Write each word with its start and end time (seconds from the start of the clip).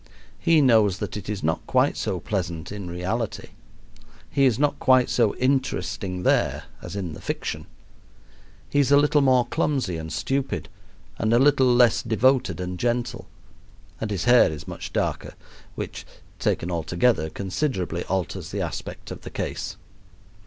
He 0.39 0.61
knows 0.61 0.97
that 0.97 1.15
it 1.15 1.29
is 1.29 1.43
not 1.43 1.63
quite 1.67 1.95
so 1.95 2.19
pleasant 2.19 2.71
in 2.71 2.89
reality. 2.89 3.49
He 4.31 4.45
is 4.45 4.57
not 4.57 4.79
quite 4.79 5.11
so 5.11 5.35
interesting 5.35 6.23
there 6.23 6.63
as 6.81 6.95
in 6.95 7.13
the 7.13 7.21
fiction. 7.21 7.67
He 8.67 8.79
is 8.79 8.91
a 8.91 8.97
little 8.97 9.21
more 9.21 9.45
clumsy 9.45 9.97
and 9.97 10.11
stupid 10.11 10.69
and 11.19 11.31
a 11.31 11.37
little 11.37 11.67
less 11.71 12.01
devoted 12.01 12.59
and 12.59 12.79
gentle, 12.79 13.27
and 13.99 14.09
his 14.09 14.23
hair 14.23 14.51
is 14.51 14.67
much 14.67 14.91
darker, 14.91 15.35
which, 15.75 16.03
taken 16.39 16.71
altogether, 16.71 17.29
considerably 17.29 18.03
alters 18.05 18.49
the 18.49 18.59
aspect 18.59 19.11
of 19.11 19.21
the 19.21 19.29
case. 19.29 19.77